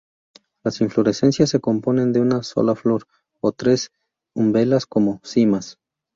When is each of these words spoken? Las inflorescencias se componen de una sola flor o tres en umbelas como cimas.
Las 0.63 0.81
inflorescencias 0.81 1.51
se 1.51 1.59
componen 1.59 2.11
de 2.11 2.21
una 2.21 2.41
sola 2.41 2.73
flor 2.73 3.05
o 3.39 3.51
tres 3.51 3.91
en 4.33 4.45
umbelas 4.45 4.87
como 4.87 5.21
cimas. 5.23 5.77